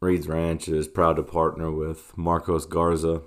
[0.00, 3.22] Reed's Ranch is proud to partner with Marcos Garza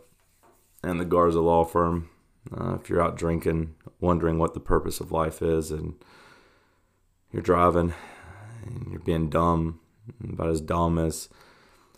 [0.84, 2.10] and the Garza Law Firm.
[2.56, 5.96] Uh, if you're out drinking, wondering what the purpose of life is, and
[7.32, 7.94] you're driving
[8.66, 9.80] and you're being dumb,
[10.24, 11.30] about as dumb as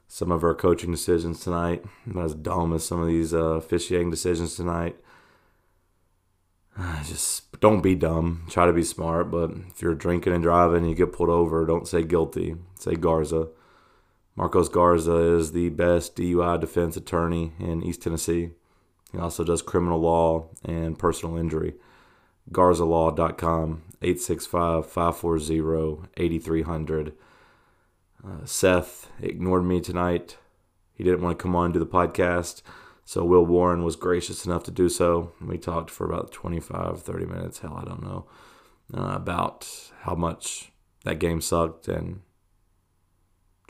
[0.07, 4.09] some of our coaching decisions tonight, about as dumb as some of these uh, officiating
[4.09, 4.95] decisions tonight.
[7.05, 8.45] Just don't be dumb.
[8.49, 9.31] Try to be smart.
[9.31, 12.55] But if you're drinking and driving and you get pulled over, don't say guilty.
[12.75, 13.49] Say Garza.
[14.36, 18.52] Marcos Garza is the best DUI defense attorney in East Tennessee.
[19.12, 21.76] He also does criminal law and personal injury.
[22.52, 27.13] GarzaLaw.com, 865 540 8300.
[28.25, 30.38] Uh, Seth ignored me tonight.
[30.94, 32.61] He didn't want to come on and do the podcast.
[33.03, 35.34] So Will Warren was gracious enough to do so.
[35.41, 37.59] We talked for about 25, 30 minutes.
[37.59, 38.27] Hell, I don't know.
[38.94, 39.67] Uh, about
[40.02, 40.72] how much
[41.03, 42.22] that game sucked and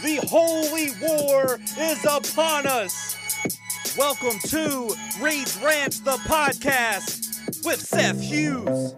[0.00, 3.16] The holy war is upon us.
[3.98, 8.94] Welcome to Reed's Ranch, the podcast with Seth Hughes.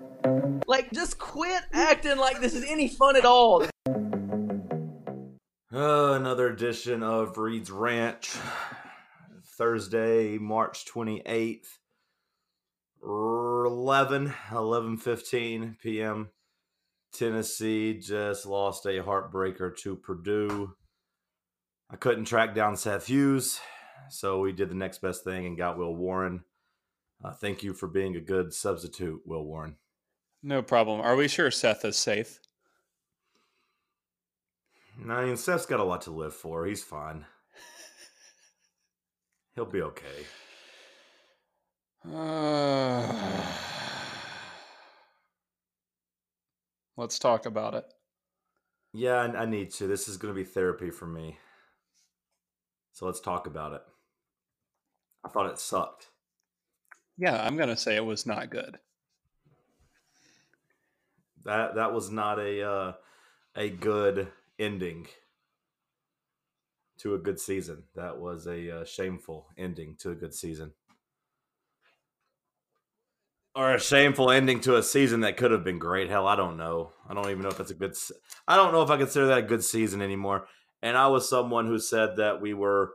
[0.67, 3.63] Like, just quit acting like this is any fun at all.
[5.73, 8.37] Uh, another edition of Reed's Ranch.
[9.57, 11.79] Thursday, March 28th,
[13.03, 16.29] 11, 11 15 p.m.
[17.15, 20.75] Tennessee just lost a heartbreaker to Purdue.
[21.93, 23.61] I couldn't track down Seth Hughes,
[24.09, 26.45] so we did the next best thing and got Will Warren.
[27.23, 29.77] Uh, thank you for being a good substitute, Will Warren.
[30.43, 31.01] No problem.
[31.01, 32.39] Are we sure Seth is safe?
[35.09, 36.65] I mean, Seth's got a lot to live for.
[36.65, 37.27] He's fine.
[39.57, 40.27] He'll be okay.
[42.09, 43.13] Uh,
[46.97, 47.85] let's talk about it.
[48.93, 49.89] Yeah, I, I need to.
[49.89, 51.37] This is going to be therapy for me.
[52.93, 53.83] So let's talk about it.
[55.25, 56.09] I thought it sucked.
[57.19, 58.79] Yeah, I'm going to say it was not good.
[61.45, 62.93] That that was not a uh,
[63.57, 65.07] a good ending
[66.99, 67.85] to a good season.
[67.95, 70.73] That was a uh, shameful ending to a good season.
[73.55, 76.09] Or a shameful ending to a season that could have been great.
[76.09, 76.93] Hell, I don't know.
[77.09, 77.97] I don't even know if that's a good.
[77.97, 78.15] se-
[78.47, 80.47] I don't know if I consider that a good season anymore.
[80.83, 82.95] And I was someone who said that we were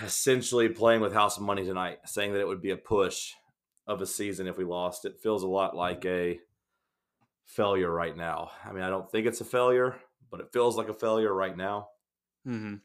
[0.00, 3.32] essentially playing with house money tonight, saying that it would be a push
[3.86, 5.04] of a season if we lost.
[5.04, 6.38] It feels a lot like a
[7.44, 8.52] failure right now.
[8.64, 9.96] I mean, I don't think it's a failure,
[10.30, 11.88] but it feels like a failure right now.
[12.44, 12.76] hmm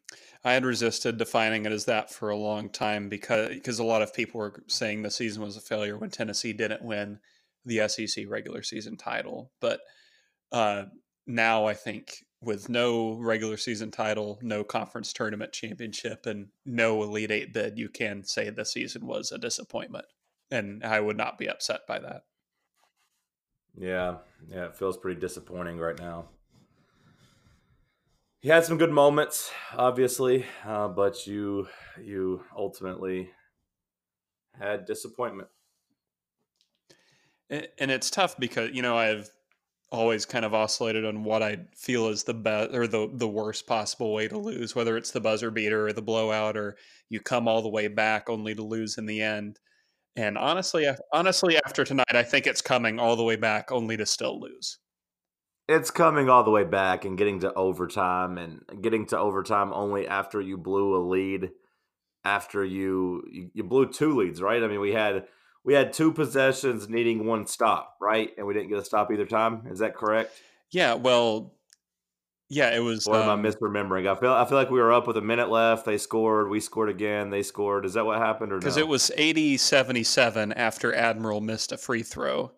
[0.43, 4.01] I had resisted defining it as that for a long time because because a lot
[4.01, 7.19] of people were saying the season was a failure when Tennessee didn't win
[7.65, 9.51] the SEC regular season title.
[9.59, 9.79] But
[10.51, 10.85] uh,
[11.25, 17.31] now I think with no regular season title, no conference tournament championship, and no Elite
[17.31, 20.05] Eight bid, you can say the season was a disappointment,
[20.51, 22.23] and I would not be upset by that.
[23.77, 24.17] Yeah,
[24.47, 26.29] yeah, it feels pretty disappointing right now.
[28.39, 31.67] He had some good moments, obviously, uh, but you
[32.01, 33.31] you ultimately
[34.57, 35.49] had disappointment.
[37.49, 39.29] And it's tough because you know I've
[39.91, 43.67] always kind of oscillated on what I feel is the best or the the worst
[43.67, 46.77] possible way to lose, whether it's the buzzer beater or the blowout, or
[47.09, 49.59] you come all the way back only to lose in the end.
[50.15, 54.05] And honestly, honestly, after tonight, I think it's coming all the way back only to
[54.05, 54.79] still lose.
[55.67, 60.07] It's coming all the way back and getting to overtime and getting to overtime only
[60.07, 61.49] after you blew a lead,
[62.23, 64.63] after you you, you blew two leads, right?
[64.63, 65.25] I mean, we had
[65.65, 68.29] we had two possessions needing one stop, right?
[68.37, 69.63] And we didn't get a stop either time.
[69.69, 70.39] Is that correct?
[70.71, 71.53] Yeah, well,
[72.49, 73.07] yeah, it was.
[73.07, 74.07] Or am um, I misremembering?
[74.07, 75.85] I feel I feel like we were up with a minute left.
[75.85, 76.49] They scored.
[76.49, 77.31] We scored again.
[77.31, 77.85] They scored.
[77.85, 78.83] Is that what happened or because no?
[78.83, 82.51] it was 80 77 after Admiral missed a free throw.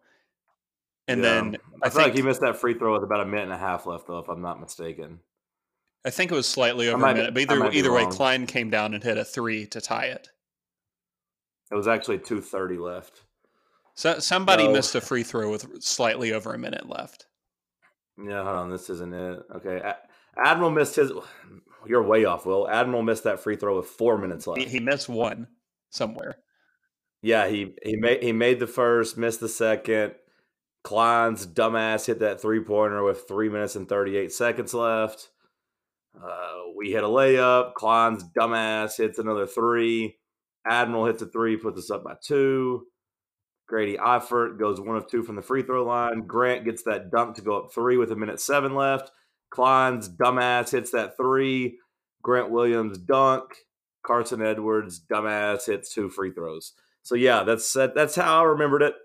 [1.07, 1.33] And Yeah.
[1.35, 3.53] then I, I feel like he missed that free throw with about a minute and
[3.53, 5.21] a half left, though, if I'm not mistaken.
[6.03, 8.05] I think it was slightly over might a minute, but either either way.
[8.07, 10.29] Cline came down and hit a three to tie it.
[11.71, 13.23] It was actually 2:30 left.
[13.95, 17.25] So somebody missed a free throw with slightly over a minute left.
[18.17, 18.69] Yeah, hold on.
[18.69, 19.39] This isn't it.
[19.55, 19.93] Okay.
[20.37, 21.11] Admiral missed his.
[21.85, 22.67] You're way off, Will.
[22.67, 24.59] Admiral missed that free throw with four minutes left.
[24.59, 25.47] He, he missed one
[25.89, 26.37] somewhere.
[27.21, 30.13] Yeah, he he made he made the first, missed the second.
[30.83, 35.29] Cline's dumbass hit that three pointer with three minutes and thirty eight seconds left.
[36.15, 37.73] Uh, we hit a layup.
[37.73, 40.17] Cline's dumbass hits another three.
[40.69, 42.85] Admiral hits a three, puts us up by two.
[43.67, 46.25] Grady Eifert goes one of two from the free throw line.
[46.25, 49.11] Grant gets that dunk to go up three with a minute seven left.
[49.49, 51.77] Cline's dumbass hits that three.
[52.21, 53.43] Grant Williams dunk.
[54.05, 56.73] Carsen Edwards dumbass hits two free throws.
[57.03, 58.95] So yeah, that's that's how I remembered it.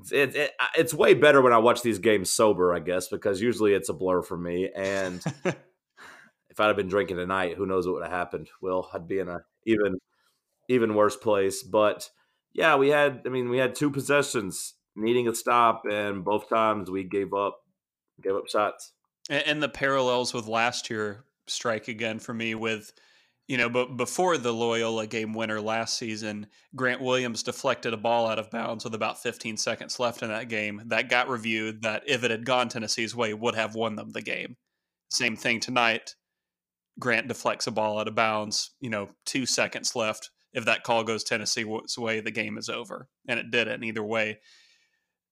[0.00, 0.52] It's, it, it.
[0.76, 3.94] It's way better when I watch these games sober, I guess, because usually it's a
[3.94, 4.70] blur for me.
[4.74, 8.48] And if I'd have been drinking tonight, who knows what would have happened?
[8.60, 9.98] Well, I'd be in a even
[10.68, 11.62] even worse place.
[11.62, 12.08] But
[12.52, 13.22] yeah, we had.
[13.26, 17.60] I mean, we had two possessions needing a stop, and both times we gave up
[18.22, 18.92] gave up shots.
[19.30, 22.92] And, the parallels with last year strike again for me with,
[23.46, 28.26] you know, but before the Loyola game winner last season, Grant Williams deflected a ball
[28.26, 30.82] out of bounds with about 15 seconds left in that game.
[30.86, 34.22] That got reviewed that if it had gone Tennessee's way, would have won them the
[34.22, 34.56] game.
[35.10, 36.14] Same thing tonight.
[36.98, 40.30] Grant deflects a ball out of bounds, you know, two seconds left.
[40.52, 43.08] If that call goes Tennessee's way, the game is over.
[43.26, 44.40] And it didn't either way.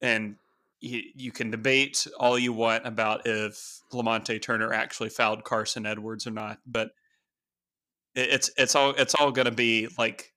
[0.00, 0.36] And
[0.80, 6.26] you, you can debate all you want about if Lamonte Turner actually fouled Carsen Edwards
[6.26, 6.90] or not, but
[8.14, 10.34] it, it's it's all it's all going to be like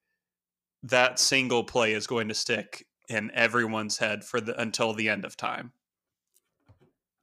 [0.83, 5.25] that single play is going to stick in everyone's head for the until the end
[5.25, 5.73] of time.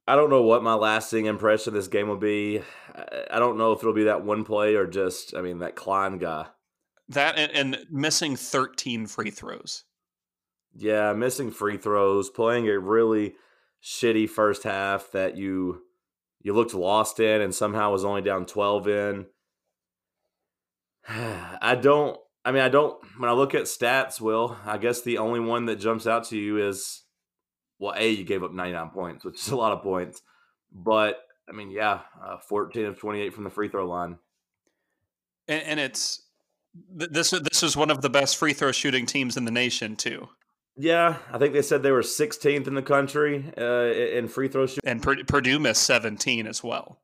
[0.07, 2.61] I don't know what my lasting impression of this game will be.
[3.29, 6.17] I- don't know if it'll be that one play or just, I mean, that Cline
[6.17, 6.45] guy.
[7.09, 9.83] That and, and missing 13 free throws.
[10.75, 13.35] Yeah, missing free throws, playing a really
[13.83, 15.83] shitty first half that you
[16.41, 19.25] you looked lost in and somehow was only down 12 in.
[21.09, 25.17] I don't I mean I don't when I look at stats, Will, I guess the
[25.17, 27.03] only one that jumps out to you is
[27.79, 30.21] well, A, you gave up 99 points, which is a lot of points.
[30.71, 31.19] But
[31.49, 34.17] I mean, yeah, uh, 14 of 28 from the free throw line.
[35.47, 36.26] And, and it's
[36.89, 40.29] this this is one of the best free throw shooting teams in the nation too.
[40.75, 44.67] Yeah, I think they said they were 16th in the country uh, in free throw
[44.67, 44.81] shooting.
[44.85, 46.99] And Purdue missed 17 as well.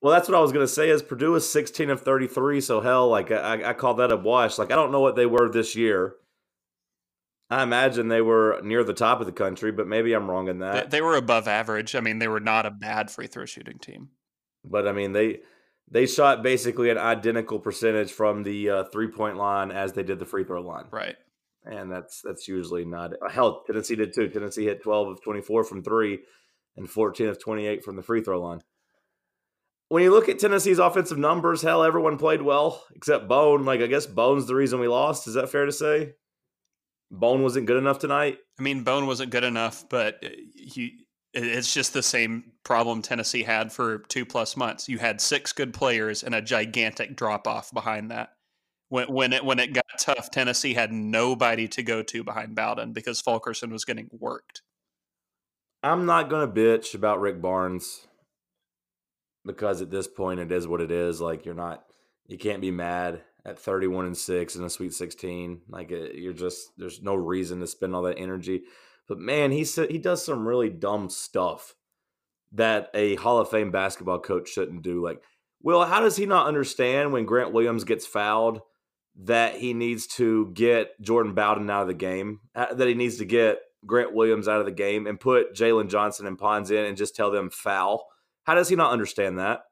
[0.00, 0.88] Well, that's what I was gonna say.
[0.88, 4.58] Is Purdue is 16 of 33, so hell, like I, I call that a wash.
[4.58, 6.14] Like I don't know what they were this year.
[7.50, 10.60] I imagine they were near the top of the country, but maybe I'm wrong in
[10.60, 10.90] They, that.
[10.90, 11.96] they were above average.
[11.96, 14.10] I mean, they were not a bad free throw shooting team.
[14.64, 15.40] But I mean, they
[15.90, 20.18] they shot basically an identical percentage from the uh, three point line as they did
[20.18, 21.16] the free throw line, Right.
[21.64, 23.62] and that's that's usually not hell.
[23.66, 24.28] Tennessee did too.
[24.28, 26.20] Tennessee hit 12 of 24 from three,
[26.76, 28.60] and 14 of 28 from the free throw line.
[29.88, 33.64] When you look at Tennessee's offensive numbers, hell, everyone played well except Bone.
[33.64, 35.26] Like I guess Bone's the reason we lost.
[35.26, 36.12] Is that fair to say?
[37.10, 38.38] Bone wasn't good enough tonight.
[38.56, 40.99] I mean, Bone wasn't good enough, but uh, he,
[41.32, 44.88] it's just the same problem Tennessee had for two plus months.
[44.88, 48.30] You had six good players and a gigantic drop off behind that.
[48.88, 52.92] When when it when it got tough, Tennessee had nobody to go to behind Bowden
[52.92, 54.62] because Fulkerson was getting worked.
[55.82, 58.06] I'm not gonna bitch about Rick Barnes
[59.44, 61.20] because at this point it is what it is.
[61.20, 61.84] Like you're not,
[62.26, 65.62] you can't be mad at 31 and six in a Sweet 16.
[65.68, 68.62] Like it, you're just there's no reason to spend all that energy.
[69.10, 71.74] But man, he he does some really dumb stuff
[72.52, 75.04] that a Hall of Fame basketball coach shouldn't do.
[75.04, 75.20] Like,
[75.60, 78.60] well, how does he not understand when Grant Williams gets fouled
[79.16, 82.38] that he needs to get Jordan Bowden out of the game?
[82.54, 85.90] Uh, That he needs to get Grant Williams out of the game and put Jalen
[85.90, 88.06] Johnson and Pons in and just tell them foul.
[88.44, 89.62] How does he not understand that?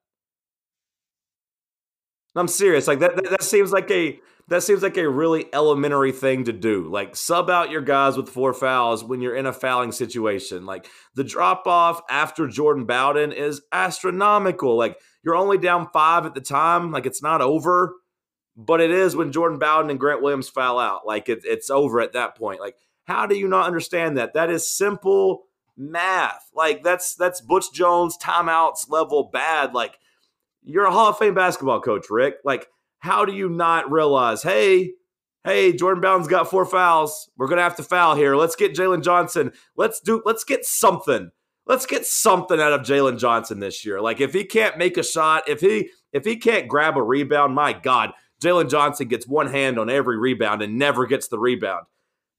[2.39, 2.87] I'm serious.
[2.87, 6.53] Like that, that, that seems like a that seems like a really elementary thing to
[6.53, 6.89] do.
[6.89, 10.65] Like sub out your guys with four fouls when you're in a fouling situation.
[10.65, 14.77] Like the drop off after Jordan Bowden is astronomical.
[14.77, 16.93] Like you're only down five at the time.
[16.93, 17.97] Like it's not over,
[18.57, 21.07] but it is when Jordan Bowden and Grant Williams foul out.
[21.07, 22.61] Like it, it's over at that point.
[22.61, 24.33] Like how do you not understand that?
[24.33, 25.45] That is simple
[25.77, 26.49] math.
[26.55, 29.75] Like that's that's Butch Jones timeouts level bad.
[29.75, 29.99] Like
[30.63, 32.37] you're a Hall of Fame basketball coach, Rick.
[32.45, 32.69] Like
[33.01, 34.93] how do you not realize, hey,
[35.45, 37.31] hey, Jordan Bowden's got four fouls.
[37.37, 38.37] We're gonna have to foul here.
[38.37, 39.53] Let's get Jalen Johnson.
[39.77, 40.23] Let's do.
[40.25, 41.31] Let's get something.
[41.67, 44.01] Let's get something out of Jalen Johnson this year.
[44.01, 47.55] Like if he can't make a shot, if he if he can't grab a rebound,
[47.55, 48.13] my God,
[48.43, 51.87] Jalen Johnson gets one hand on every rebound and never gets the rebound.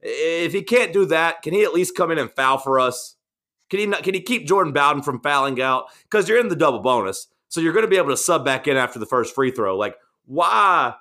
[0.02, 3.16] If he can't do that, can he at least come in and foul for us?
[3.70, 5.86] Can he not, can he keep Jordan Bowden from fouling out?
[6.04, 8.68] Because you're in the double bonus, so you're going to be able to sub back
[8.68, 9.78] in after the first free throw.
[9.78, 10.94] Like why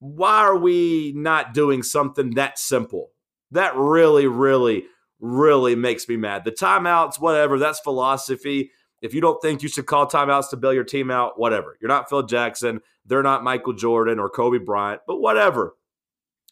[0.00, 3.10] why are we not doing something that simple?
[3.50, 4.84] That really, really,
[5.20, 6.44] really makes me mad.
[6.44, 8.70] The timeouts, whatever, that's philosophy.
[9.00, 11.76] If you don't think you should call timeouts to bail your team out, whatever.
[11.80, 12.80] You're not Phil Jackson.
[13.06, 15.74] They're not Michael Jordan or Kobe Bryant, but whatever.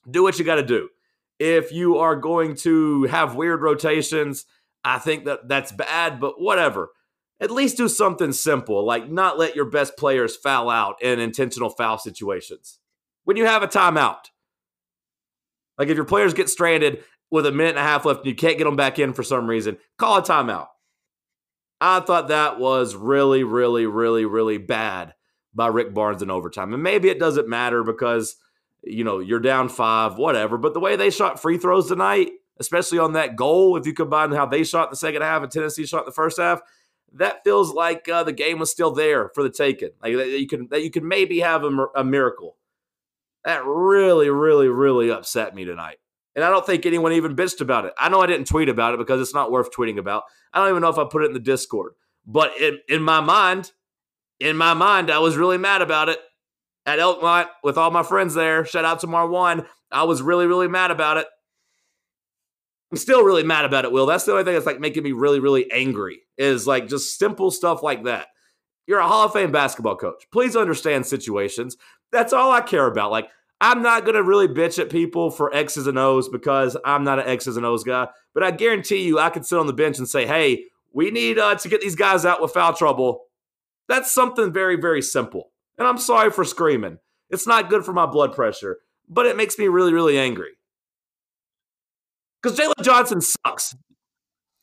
[0.09, 0.89] Do what you got to do.
[1.39, 4.47] If you are going to have weird rotations,
[4.83, 6.91] I think that that's bad, but whatever.
[7.39, 11.69] At least do something simple, like not let your best players foul out in intentional
[11.69, 12.79] foul situations
[13.25, 14.31] when you have a timeout.
[15.79, 18.35] Like if your players get stranded with a minute and a half left and you
[18.35, 20.69] can't get them back in for some reason, call a timeout.
[21.81, 25.13] I thought that was really, really, really, really bad
[25.55, 26.73] by Rick Barnes in overtime.
[26.73, 28.37] And maybe it doesn't matter because,
[28.83, 30.57] you know, you're down five, whatever.
[30.57, 34.33] But the way they shot free throws tonight, especially on that goal, if you combine
[34.33, 36.61] how they shot the second half and Tennessee shot the first half,
[37.19, 39.91] that feels like uh, the game was still there for the taking.
[40.03, 42.57] Like that you can that you can maybe have a, a miracle
[43.45, 45.99] that really, really, really upset me tonight.
[46.35, 47.95] And I don't think anyone even bitched about it.
[47.97, 50.25] I know I didn't tweet about it because it's not worth tweeting about.
[50.53, 51.93] I don't even know if I put it in the Discord.
[52.27, 53.73] But in, in my mind,
[54.41, 56.19] in my mind, I was really mad about it
[56.85, 58.65] at Elkmont with all my friends there.
[58.65, 59.67] Shout out to Marwan.
[59.91, 61.27] I was really, really mad about it.
[62.91, 64.07] I'm still really mad about it, Will.
[64.07, 67.51] That's the only thing that's like making me really, really angry is like just simple
[67.51, 68.29] stuff like that.
[68.87, 70.27] You're a Hall of Fame basketball coach.
[70.33, 71.77] Please understand situations.
[72.13, 73.11] That's all I care about.
[73.11, 73.29] Like,
[73.61, 77.19] I'm not going to really bitch at people for X's and O's because I'm not
[77.19, 78.07] an X's and O's guy.
[78.35, 81.39] But I guarantee you, I could sit on the bench and say, hey, we need
[81.39, 83.23] uh, to get these guys out with foul trouble.
[83.89, 85.51] That's something very, very simple.
[85.79, 86.99] And I'm sorry for screaming.
[87.31, 88.79] It's not good for my blood pressure,
[89.09, 90.51] but it makes me really, really angry.
[92.43, 93.75] Because Jalen Johnson sucks.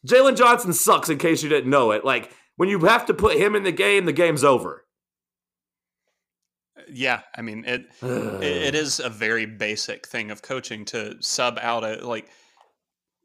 [0.07, 2.03] Jalen Johnson sucks, in case you didn't know it.
[2.03, 4.83] Like, when you have to put him in the game, the game's over
[6.93, 8.75] yeah, I mean it, it.
[8.75, 12.29] Is a very basic thing of coaching to sub out a like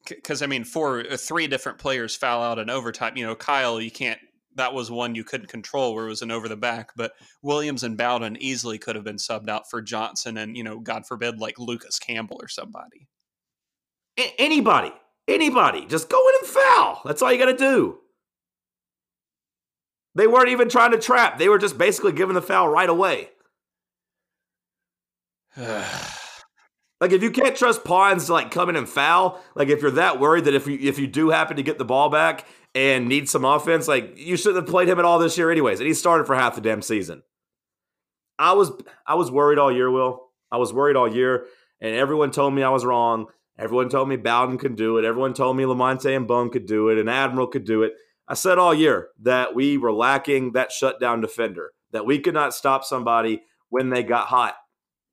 [0.08, 3.16] because I mean, for uh, three different players foul out in overtime.
[3.16, 4.18] You know, Kyle, you can't.
[4.54, 6.90] That was one you couldn't control where it was an over the back.
[6.96, 7.12] But
[7.42, 11.06] Williams and Bowden easily could have been subbed out for Johnson and you know, God
[11.06, 13.06] forbid, like Lucas Campbell or somebody.
[14.18, 14.92] A- anybody,
[15.26, 17.02] anybody, just go in and foul.
[17.04, 17.98] That's all you got to do.
[20.14, 21.38] They weren't even trying to trap.
[21.38, 23.28] They were just basically giving the foul right away.
[25.56, 29.92] like if you can't trust Pons to like come in and foul, like if you're
[29.92, 33.08] that worried that if you if you do happen to get the ball back and
[33.08, 35.78] need some offense, like you shouldn't have played him at all this year anyways.
[35.78, 37.22] And he started for half the damn season.
[38.38, 38.72] I was
[39.06, 40.28] I was worried all year, Will.
[40.50, 41.46] I was worried all year,
[41.80, 43.26] and everyone told me I was wrong.
[43.58, 45.04] Everyone told me Bowden could do it.
[45.04, 47.94] Everyone told me Lamonte and Bone could do it, and Admiral could do it.
[48.28, 52.54] I said all year that we were lacking that shutdown defender, that we could not
[52.54, 54.54] stop somebody when they got hot.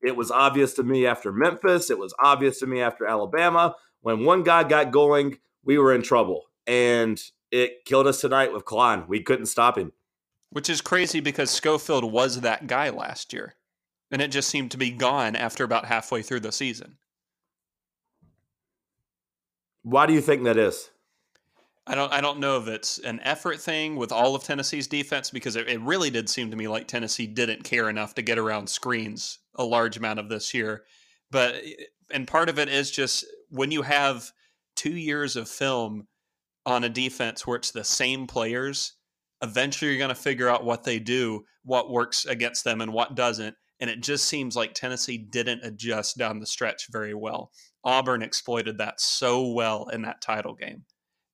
[0.02, 1.90] It was obvious to me after Memphis.
[1.90, 3.76] It was obvious to me after Alabama.
[4.02, 6.44] When one guy got going, we were in trouble.
[6.68, 7.20] And
[7.52, 9.06] it killed us tonight with Cline.
[9.08, 9.94] We couldn't stop him.
[10.52, 13.56] Which is crazy because Schofield was that guy last year.
[14.12, 16.98] And it just seemed to be gone after about halfway through the season.
[19.86, 20.90] Why do you think that is?
[21.86, 25.30] I don't I don't know if it's an effort thing with all of Tennessee's defense
[25.30, 28.40] because it, it, really did seem to me like Tennessee didn't care enough to get
[28.40, 30.86] around screens a large amount of this year.
[31.30, 31.62] But
[32.12, 34.32] and part of it is just when you have
[34.76, 36.08] two years of film
[36.66, 38.94] on a defense where it's the same players,
[39.44, 43.14] eventually you're going to figure out what they do, what works against them, and what
[43.14, 43.56] doesn't.
[43.80, 47.52] And it just seems like Tennessee didn't adjust down the stretch very well.
[47.86, 50.84] Auburn exploited that so well in that title game.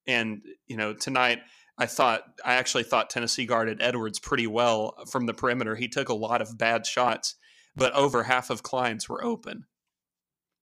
[0.05, 1.39] And, you know, tonight
[1.77, 5.75] I thought I actually thought Tennessee guarded Edwards pretty well from the perimeter.
[5.75, 7.35] He took a lot of bad shots,
[7.75, 9.65] but over half of Cline's were open.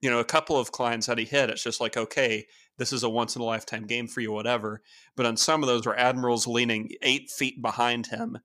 [0.00, 2.46] You know, a couple of Cline's that he hit, it's just like, okay,
[2.78, 4.80] this is a once in a lifetime game for you, whatever.
[5.14, 8.38] But on some of those where Admiral's leaning eight feet behind him,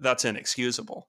[0.00, 1.08] that's inexcusable.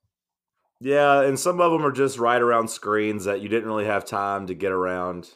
[0.79, 4.05] Yeah, and some of them are just right around screens that you didn't really have
[4.05, 5.29] time to get around.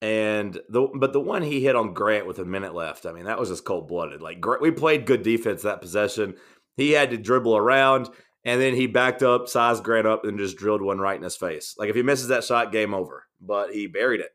[0.00, 3.24] And the but the one he hit on Grant with a minute left, I mean,
[3.24, 4.22] that was just cold blooded.
[4.22, 6.34] Like we played good defense that possession.
[6.76, 8.08] He had to dribble around,
[8.44, 11.36] and then he backed up, sized Grant up, and just drilled one right in his
[11.36, 11.74] face.
[11.78, 13.24] Like if he misses that shot, game over.
[13.40, 14.30] But he buried it.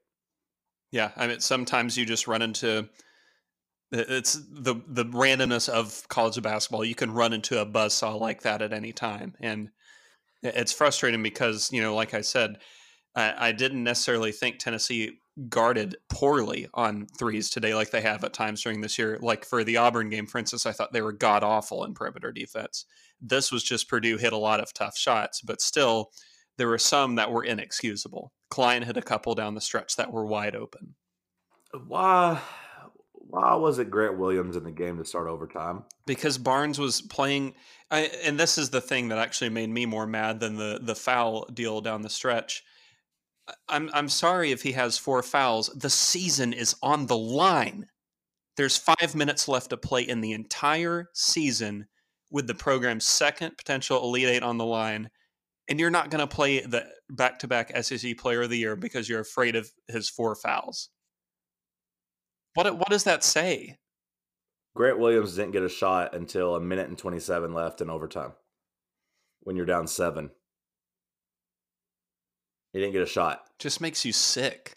[0.92, 2.88] Yeah, I mean, sometimes you just run into
[3.92, 6.86] it's the the randomness of college basketball.
[6.86, 9.70] You can run into a buzz saw like that at any time, and
[10.44, 12.58] it's frustrating because you know, like I said,
[13.16, 18.34] I, I didn't necessarily think Tennessee guarded poorly on threes today, like they have at
[18.34, 19.18] times during this year.
[19.22, 22.32] Like for the Auburn game, for instance, I thought they were god awful in perimeter
[22.32, 22.86] defense.
[23.22, 26.12] This was just Purdue hit a lot of tough shots, but still,
[26.58, 28.34] there were some that were inexcusable.
[28.50, 30.96] Cline hit a couple down the stretch that were wide open.
[31.88, 32.42] Why?
[33.30, 35.84] Why was it Grant Williams in the game to start overtime?
[36.08, 37.54] Because Barnes was playing,
[37.92, 40.96] I, and this is the thing that actually made me more mad than the the
[40.96, 42.64] foul deal down the stretch.
[43.68, 45.68] I'm I'm sorry if he has four fouls.
[45.76, 47.86] The season is on the line.
[48.58, 51.86] There's five minutes left to play in the entire season
[52.32, 55.08] with the program's second potential Elite Eight on the line,
[55.68, 58.76] and you're not going to play the back to back SEC Player of the Year
[58.76, 60.90] because you're afraid of his four fouls.
[62.60, 63.78] What what does that say?
[64.76, 68.34] Grant Williams didn't get a shot until a minute and 27 left in overtime
[69.44, 70.32] when you're down seven.
[72.74, 73.46] He didn't get a shot.
[73.60, 74.74] Just makes you sick.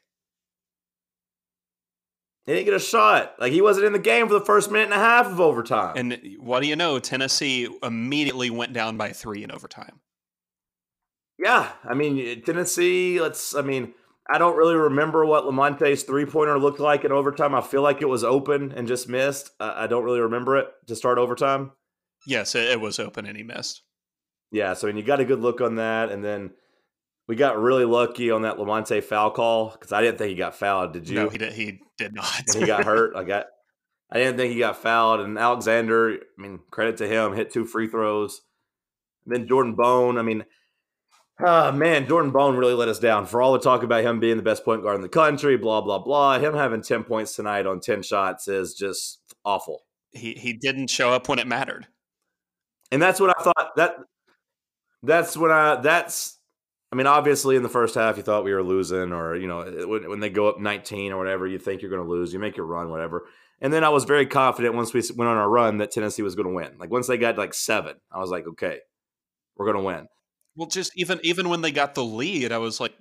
[2.47, 3.35] He didn't get a shot.
[3.41, 5.95] Like he wasn't in the game for the first minute and a half of overtime.
[5.97, 7.01] And what do you know?
[7.01, 9.99] Tennessee immediately went down by three in overtime.
[11.37, 13.21] Yeah, I mean Tennessee.
[13.21, 13.57] Let's.
[13.57, 13.95] I mean,
[14.31, 17.55] I don't really remember what Lamonte's three pointer looked like in overtime.
[17.55, 19.51] I feel like it was open and just missed.
[19.59, 21.73] I don't really remember it to start overtime.
[22.27, 23.83] Yes, it was open and he missed.
[24.53, 26.51] Yeah, so I mean, you got a good look on that, and then
[27.27, 30.55] we got really lucky on that Lamonte foul call because I didn't think he got
[30.55, 30.93] fouled.
[30.93, 31.17] Did you?
[31.17, 31.53] No, he did.
[31.55, 32.43] He did not.
[32.49, 33.17] and he got hurt.
[33.17, 33.47] I got.
[34.11, 35.21] I didn't think he got fouled.
[35.21, 38.43] And Alexander, I mean, credit to him, hit two free throws.
[39.25, 40.19] And then Jordan Bone.
[40.19, 40.45] I mean,
[41.45, 43.27] ah, man, Jordan Bone really let us down.
[43.27, 45.81] For all the talk about him being the best point guard in the country, blah
[45.81, 46.39] blah blah.
[46.39, 49.83] Him having ten points tonight on ten shots is just awful.
[50.11, 51.87] He he didn't show up when it mattered.
[52.91, 53.77] And that's what I thought.
[53.77, 53.97] That
[55.03, 55.81] that's when I.
[55.81, 56.39] That's
[56.93, 59.65] I mean, obviously, in the first half, you thought we were losing, or you know,
[59.87, 62.35] when, when they go up 19 or whatever, you think you're going to lose.
[62.35, 63.25] You make your run, whatever.
[63.63, 66.35] And then I was very confident once we went on our run that Tennessee was
[66.35, 66.77] going to win.
[66.79, 68.81] Like once they got like seven, I was like, okay,
[69.57, 70.09] we're going to win.
[70.57, 72.95] Well, just even even when they got the lead, I was like,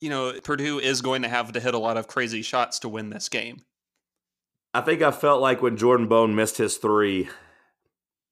[0.00, 2.88] you know, Purdue is going to have to hit a lot of crazy shots to
[2.88, 3.62] win this game.
[4.74, 7.28] I think I felt like when Jordan Bone missed his three,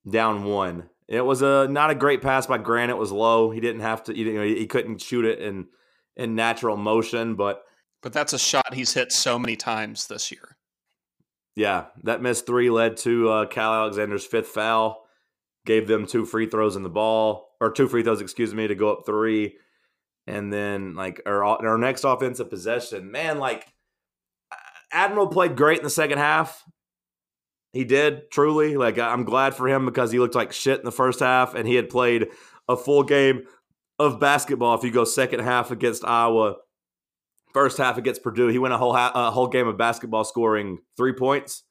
[0.09, 2.91] down one, it was a not a great pass by Grant.
[2.91, 3.51] It was low.
[3.51, 4.17] He didn't have to.
[4.17, 5.67] You know, he couldn't shoot it in
[6.15, 7.35] in natural motion.
[7.35, 7.63] But
[8.01, 10.57] but that's a shot he's hit so many times this year.
[11.55, 15.05] Yeah, that missed three led to uh, Cal Alexander's fifth foul.
[15.65, 18.75] Gave them two free throws in the ball, or two free throws, excuse me, to
[18.75, 19.57] go up three.
[20.25, 23.65] And then like our our next offensive possession, man, like
[24.51, 24.55] uh,
[24.91, 26.63] Admiral played great in the second half.
[27.71, 28.75] He did truly.
[28.75, 31.67] Like I'm glad for him because he looked like shit in the first half, and
[31.67, 32.27] he had played
[32.67, 33.43] a full game
[33.99, 34.75] of basketball.
[34.75, 36.57] If you go second half against Iowa,
[37.53, 40.79] first half against Purdue, he went a whole ha- a whole game of basketball scoring
[40.97, 41.63] three points.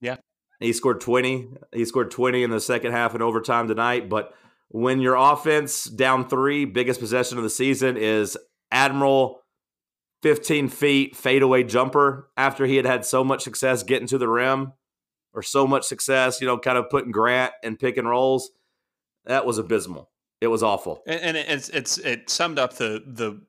[0.00, 0.16] Yeah,
[0.60, 1.48] he scored twenty.
[1.72, 4.08] He scored twenty in the second half in overtime tonight.
[4.08, 4.34] But
[4.68, 8.36] when your offense down three, biggest possession of the season is
[8.70, 9.42] Admiral
[10.22, 14.72] 15 feet fadeaway jumper after he had had so much success getting to the rim
[15.32, 18.50] or so much success, you know, kind of putting Grant and pick and rolls.
[19.26, 20.10] That was abysmal.
[20.40, 21.02] It was awful.
[21.06, 23.40] And, and it's it's it summed up the the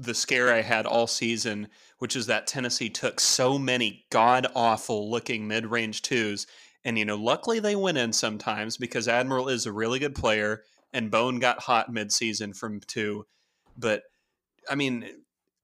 [0.00, 5.10] the scare I had all season, which is that Tennessee took so many god awful
[5.10, 6.46] looking mid range twos.
[6.84, 10.62] And, you know, luckily they went in sometimes because Admiral is a really good player
[10.94, 13.26] and Bone got hot mid season from two.
[13.76, 14.04] But,
[14.68, 15.04] I mean,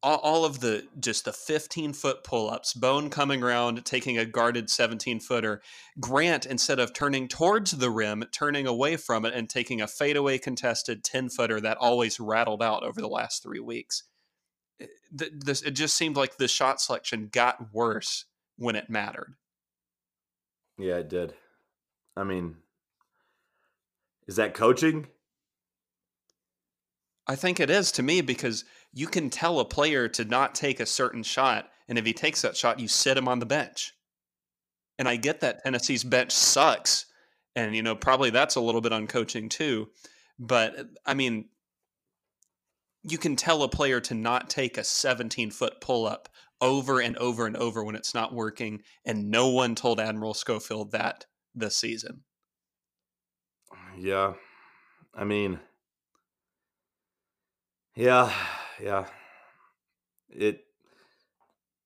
[0.03, 4.27] all, all of the just the 15 foot pull ups, Bone coming around, taking a
[4.27, 5.63] guarded 17 footer,
[5.99, 10.37] Grant, instead of turning towards the rim, turning away from it and taking a fadeaway
[10.37, 14.03] contested 10 footer that always rattled out over the last three weeks.
[14.81, 14.87] Eh,
[15.21, 18.25] it, this, it just seemed like the shot selection got worse
[18.57, 19.35] when it mattered.
[20.79, 21.35] Yeah, it did.
[22.17, 22.57] I mean,
[24.27, 25.09] is that coaching?
[27.27, 30.81] I think it is to me because you can tell a player to not take
[30.81, 33.93] a certain shot, and if he takes that shot, you sit him on the bench.
[34.99, 37.07] And I get that Tennessee's bench sucks,
[37.55, 39.89] and you know probably that's a little bit on coaching too.
[40.39, 41.49] But eh, I mean,
[43.09, 46.29] you can tell a player to not take a 17 foot pull up
[46.61, 50.93] over and over and over when it's not working, and no one told Admiral Schofield
[50.93, 52.23] that this season.
[53.99, 54.35] Yeah,
[55.15, 55.61] I mean,
[57.95, 58.33] yeah,
[58.83, 59.07] yeah.
[60.31, 60.61] It.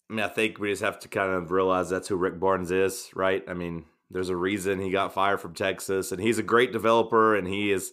[0.09, 2.73] I mean, I think we just have to kind of realize that's who Rick Barnes
[2.73, 3.45] is, right?
[3.47, 7.37] I mean, there's a reason he got fired from Texas, and he's a great developer,
[7.37, 7.93] and he is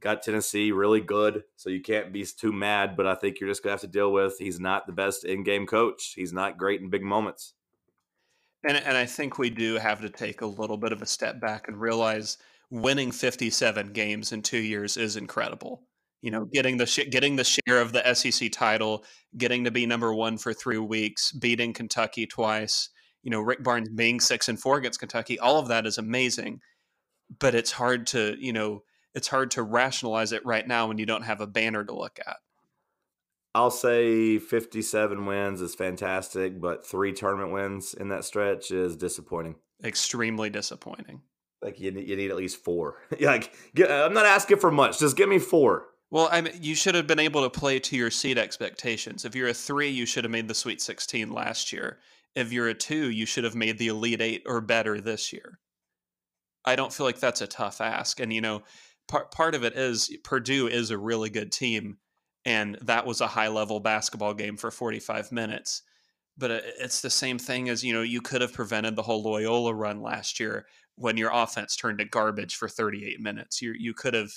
[0.00, 1.44] got Tennessee really good.
[1.56, 4.12] So you can't be too mad, but I think you're just gonna have to deal
[4.12, 6.12] with he's not the best in-game coach.
[6.16, 7.54] He's not great in big moments.
[8.66, 11.40] And and I think we do have to take a little bit of a step
[11.40, 12.38] back and realize
[12.70, 15.82] winning 57 games in two years is incredible
[16.20, 19.04] you know, getting the sh- getting the share of the SEC title,
[19.36, 22.90] getting to be number one for three weeks, beating Kentucky twice.
[23.22, 25.38] You know, Rick Barnes being six and four against Kentucky.
[25.38, 26.60] All of that is amazing,
[27.38, 28.82] but it's hard to you know
[29.18, 32.20] it's hard to rationalize it right now when you don't have a banner to look
[32.24, 32.36] at.
[33.52, 39.56] I'll say 57 wins is fantastic, but three tournament wins in that stretch is disappointing.
[39.82, 41.22] Extremely disappointing.
[41.60, 42.98] Like you, you need at least four.
[43.20, 45.00] like I'm not asking for much.
[45.00, 45.86] Just give me four.
[46.10, 49.24] Well, I mean, you should have been able to play to your seed expectations.
[49.24, 51.98] If you're a three, you should have made the Sweet 16 last year.
[52.36, 55.58] If you're a two, you should have made the Elite Eight or better this year.
[56.64, 58.20] I don't feel like that's a tough ask.
[58.20, 58.62] And, you know,
[59.08, 61.98] part, part of it is Purdue is a really good team,
[62.44, 65.82] and that was a high level basketball game for 45 minutes.
[66.36, 69.22] But uh, it's the same thing as, you know, you could have prevented the whole
[69.22, 73.60] Loyola run last year when your offense turned to garbage for 38 minutes.
[73.60, 74.30] You, you could have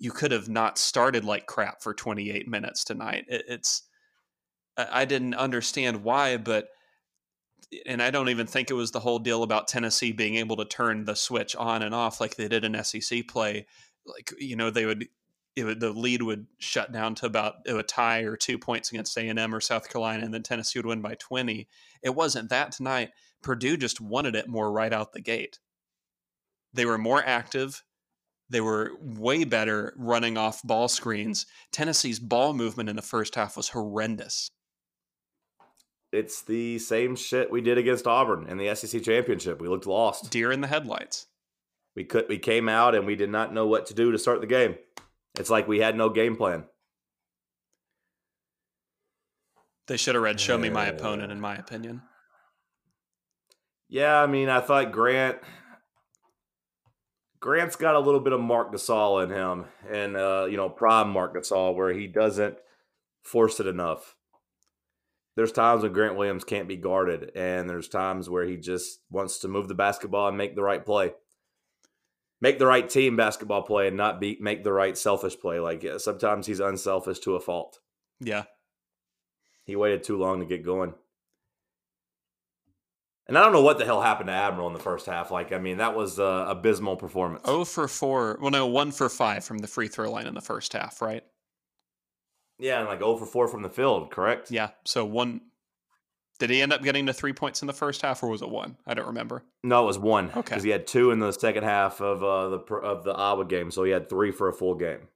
[0.00, 3.26] you could have not started like crap for 28 minutes tonight.
[3.28, 3.82] It, it's
[4.76, 6.68] I didn't understand why, but
[7.86, 10.64] and I don't even think it was the whole deal about Tennessee being able to
[10.64, 13.66] turn the switch on and off like they did in SEC play.
[14.10, 15.08] Like you know they would,
[15.56, 19.16] would the lead would shut down to about uh, a tie or two points against
[19.16, 21.68] A and M or South Carolina, and then Tennessee would win by 20.
[22.02, 23.10] It wasn't that tonight.
[23.42, 25.58] Purdue just wanted it more right out the gate.
[26.72, 27.82] They were more active.
[28.48, 31.46] They were way better running off ball screens.
[31.72, 34.50] Tennessee's ball movement in the first half was horrendous.
[36.12, 39.60] It's the same shit we did against Auburn in the SEC championship.
[39.60, 40.30] We looked lost.
[40.30, 41.26] Deer in the headlights.
[41.96, 44.40] We could we came out and we did not know what to do to start
[44.40, 44.76] the game.
[45.38, 46.64] It's like we had no game plan.
[49.86, 52.02] They should have read "Show Me My Opponent," in my opinion.
[53.88, 55.38] Yeah, I mean, I thought Grant
[57.40, 61.10] Grant's got a little bit of Marc Gasol in him, and uh, you know, prime
[61.10, 62.56] Marc Gasol, where he doesn't
[63.22, 64.14] force it enough.
[65.36, 69.38] There's times when Grant Williams can't be guarded, and there's times where he just wants
[69.40, 71.14] to move the basketball and make the right play,
[72.40, 75.60] make the right team basketball play, and not be make the right selfish play.
[75.60, 77.78] Like yeah, sometimes he's unselfish to a fault.
[78.20, 78.44] Yeah,
[79.64, 80.94] he waited too long to get going.
[83.30, 85.30] And I don't know what the hell happened to Admiral in the first half.
[85.30, 87.42] Like, I mean, that was a abysmal performance.
[87.44, 88.36] Oh for four.
[88.40, 91.22] Well, no, one for five from the free throw line in the first half, right?
[92.58, 94.50] Yeah, and like oh for four from the field, correct?
[94.50, 94.70] Yeah.
[94.84, 95.42] So one.
[96.40, 98.48] Did he end up getting to three points in the first half, or was it
[98.48, 98.78] one?
[98.86, 99.44] I don't remember.
[99.62, 100.30] No, it was one.
[100.30, 100.40] Okay.
[100.40, 103.70] Because he had two in the second half of uh, the of the Iowa game,
[103.70, 105.08] so he had three for a full game.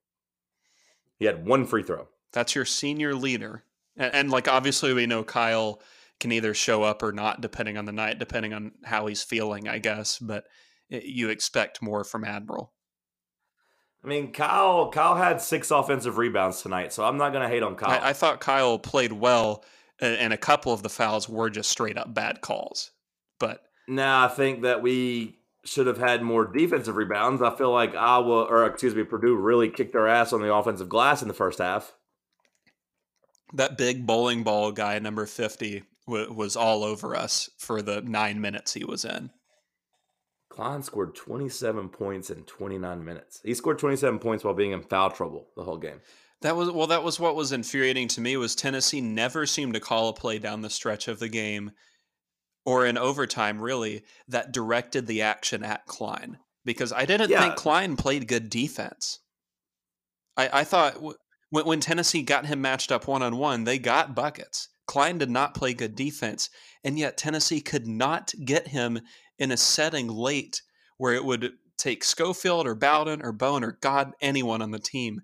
[1.19, 2.09] He had one free throw.
[2.33, 3.65] That's your senior leader,
[3.97, 5.81] and, and like obviously we know Kyle
[6.21, 9.67] can either show up or not depending on the night, depending on how he's feeling,
[9.67, 10.19] I guess.
[10.19, 10.45] But
[10.91, 12.71] you expect more from Admiral.
[14.05, 17.63] I mean, Kyle Kyle had six offensive rebounds tonight, so I'm not going to hate
[17.63, 17.99] on Kyle.
[17.99, 19.65] I, I, thought Kyle played well,
[20.01, 22.91] and a couple of the fouls were just straight up bad calls.
[23.39, 27.43] But now I think that we should have had more defensive rebounds.
[27.43, 30.89] I feel like Iowa, or excuse me, Purdue really kicked their ass on the offensive
[30.89, 31.93] glass in the first half.
[33.53, 38.41] That big bowling ball guy, number 50, w- was all over us for the nine
[38.41, 39.31] minutes he was in.
[40.51, 43.41] Cline scored 27 points in 29 minutes.
[43.45, 46.01] He scored 27 points while being in foul trouble the whole game.
[46.45, 46.89] That was well.
[46.89, 48.37] That was what was infuriating to me.
[48.37, 51.71] Was Tennessee never seemed to call a play down the stretch of the game,
[52.67, 56.37] or in overtime, really, that directed the action at Cline.
[56.63, 57.41] Because I didn't yeah.
[57.41, 59.21] think Cline played good defense.
[60.37, 61.17] I, I thought w-
[61.49, 64.69] when, when Tennessee got him matched up one on one, they got buckets.
[64.87, 66.51] Cline did not play good defense,
[66.85, 69.01] and yet Tennessee could not get him
[69.39, 70.61] in a setting late
[70.99, 75.23] where it would take Schofield or Bowden or Bone or God, anyone on the team,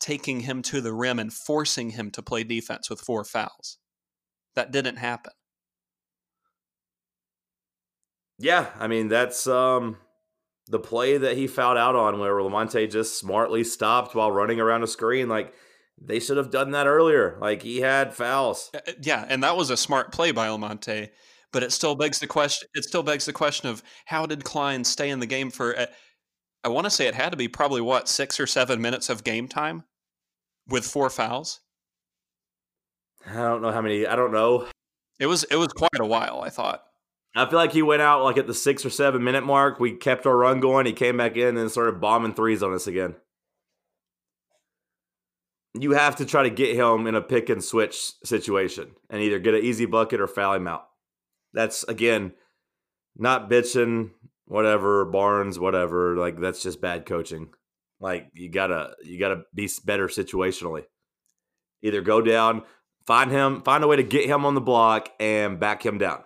[0.00, 3.78] taking him to the rim and forcing him to play defense with four fouls.
[4.54, 5.32] That didn't happen.
[8.38, 9.96] Yeah, I mean that's um
[10.68, 14.82] the play that he fouled out on where Lamonte just smartly stopped while running around
[14.82, 15.28] a screen.
[15.28, 15.54] Like
[16.00, 17.36] they should have done that earlier.
[17.40, 18.70] Like he had fouls.
[18.74, 21.08] Uh, uh, yeah, and that was a smart play by Lamonte.
[21.50, 22.68] But it still begs the question.
[22.74, 25.74] It still begs the question of how did Cline stay in the game for
[26.64, 29.24] I want to say it had to be probably what six or seven minutes of
[29.24, 29.84] game time
[30.68, 31.60] with four fouls.
[33.26, 34.06] I don't know how many.
[34.06, 34.66] I don't know.
[35.18, 36.40] It was it was quite a while.
[36.40, 36.84] I thought.
[37.34, 39.78] I feel like he went out like at the six or seven minute mark.
[39.78, 40.86] We kept our run going.
[40.86, 43.16] He came back in and started bombing threes on us again.
[45.74, 49.38] You have to try to get him in a pick and switch situation and either
[49.38, 50.86] get an easy bucket or foul him out.
[51.52, 52.32] That's again
[53.16, 54.10] not bitching,
[54.46, 56.16] whatever, Barnes, whatever.
[56.16, 57.50] Like that's just bad coaching.
[58.00, 60.84] Like you gotta you gotta be better situationally.
[61.82, 62.62] Either go down,
[63.06, 66.22] find him, find a way to get him on the block and back him down.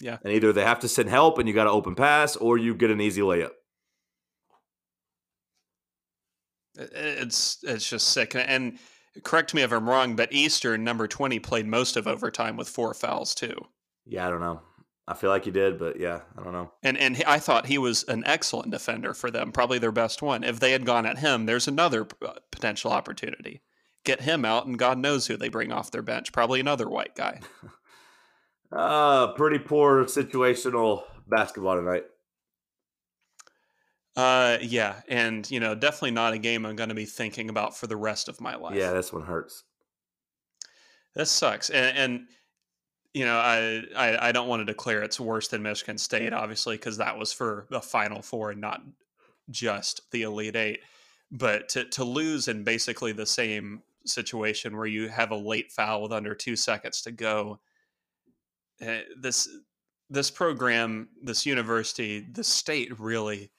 [0.00, 0.18] Yeah.
[0.22, 2.74] And either they have to send help and you got to open pass or you
[2.74, 3.52] get an easy layup.
[6.76, 8.34] It's it's just sick.
[8.36, 8.78] And
[9.22, 12.92] correct me if I'm wrong, but Eastern number 20 played most of overtime with four
[12.92, 13.56] fouls too.
[14.04, 14.60] Yeah, I don't know.
[15.08, 16.72] I feel like he did, but yeah, I don't know.
[16.82, 20.42] And and I thought he was an excellent defender for them, probably their best one.
[20.42, 23.62] If they had gone at him, there's another uh, potential opportunity.
[24.04, 26.32] Get him out, and God knows who they bring off their bench.
[26.32, 27.40] Probably another white guy.
[28.72, 32.04] uh, pretty poor situational basketball tonight.
[34.16, 37.76] Uh, yeah, and you know, definitely not a game I'm going to be thinking about
[37.76, 38.74] for the rest of my life.
[38.74, 39.62] Yeah, this one hurts.
[41.14, 42.26] This sucks, and, and
[43.16, 46.76] you know, I, I, I don't want to declare it's worse than Michigan State, obviously,
[46.76, 48.82] because that was for the Final Four and not
[49.48, 50.80] just the Elite Eight.
[51.32, 56.02] But to to lose in basically the same situation where you have a late foul
[56.02, 57.58] with under two seconds to go,
[58.86, 59.48] uh, this
[60.10, 63.50] this program, this university, the state really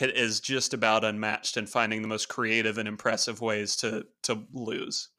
[0.00, 5.10] is just about unmatched in finding the most creative and impressive ways to to lose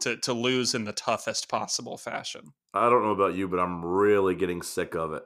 [0.00, 2.52] to, to lose in the toughest possible fashion.
[2.74, 5.24] I don't know about you, but I'm really getting sick of it.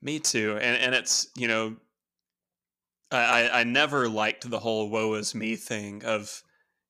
[0.00, 0.58] Me too.
[0.60, 1.76] And and it's, you know,
[3.10, 6.42] I, I never liked the whole woe is me thing of,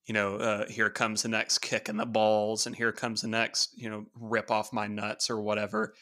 [0.07, 3.29] you know, uh, here comes the next kick in the balls and here comes the
[3.29, 5.94] next, you know, rip off my nuts or whatever.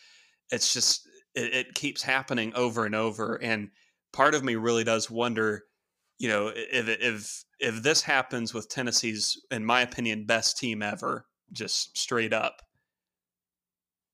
[0.51, 3.37] It's just, it, it keeps happening over and over.
[3.42, 3.70] And
[4.12, 5.64] part of me really does wonder,
[6.22, 11.26] you know, if, if, if this happens with Tennessee's, in my opinion, best team ever,
[11.50, 12.62] just straight up,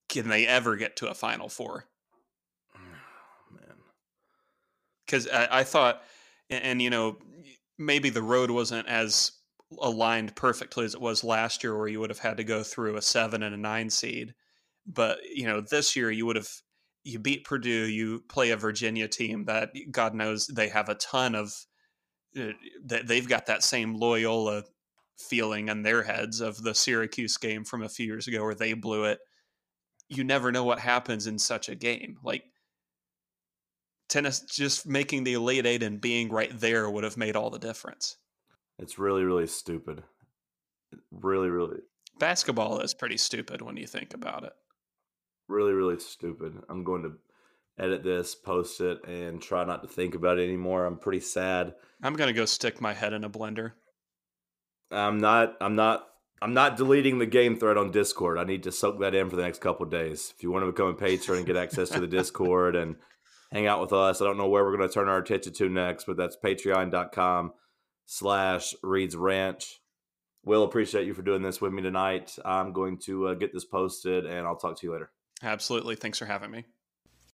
[0.09, 1.85] can they ever get to a Final Four?
[2.75, 3.77] Mm, oh, man,
[5.05, 6.03] because I, I, thought,
[6.49, 7.18] and, and, you know,
[7.77, 9.33] maybe the road wasn't as
[9.79, 12.97] aligned perfectly as it was last year, where you would have had to go through
[12.97, 14.35] a seven and a nine seed.
[14.87, 16.49] But you know, this year you would have
[17.05, 21.35] you beat Purdue, you play a Virginia team that God knows they have a ton
[21.35, 21.53] of
[22.38, 24.64] uh, they've got that same Loyola
[25.18, 28.72] feeling in their heads of the Syracuse game from a few years ago where they
[28.72, 29.18] blew it.
[30.09, 32.18] You never know what happens in such a game.
[32.22, 32.44] Like
[34.09, 37.59] tennis, just making the Elite Eight and being right there would have made all the
[37.59, 38.16] difference.
[38.79, 40.03] It's really, really stupid.
[41.11, 41.81] Really, really.
[42.18, 44.53] Basketball is pretty stupid when you think about it.
[45.48, 46.55] Really, really stupid.
[46.68, 47.12] I'm going to
[47.79, 50.85] edit this, post it, and try not to think about it anymore.
[50.85, 51.75] I'm pretty sad.
[52.03, 53.73] I'm gonna go stick my head in a blender.
[54.91, 55.57] I'm not.
[55.61, 56.07] I'm not.
[56.41, 58.38] I'm not deleting the game thread on Discord.
[58.38, 60.33] I need to soak that in for the next couple days.
[60.37, 62.95] If you want to become a patron and get access to the Discord and
[63.51, 65.69] hang out with us, I don't know where we're going to turn our attention to
[65.69, 67.55] next, but that's patreon.com
[68.07, 69.81] slash Reed's Ranch.
[70.45, 72.37] Will, appreciate you for doing this with me tonight.
[72.45, 75.11] I'm going to uh, get this posted and I'll talk to you later.
[75.43, 75.97] Absolutely.
[75.97, 76.67] Thanks for having me.